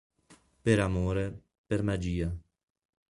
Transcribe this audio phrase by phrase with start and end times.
[0.63, 1.29] Per amore...
[1.67, 2.35] per magia...